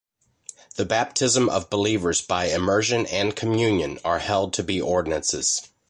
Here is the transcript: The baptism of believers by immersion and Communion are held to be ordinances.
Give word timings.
The 0.77 0.85
baptism 0.85 1.47
of 1.47 1.69
believers 1.69 2.21
by 2.21 2.45
immersion 2.47 3.05
and 3.05 3.35
Communion 3.35 3.99
are 4.03 4.17
held 4.17 4.51
to 4.53 4.63
be 4.63 4.81
ordinances. 4.81 5.69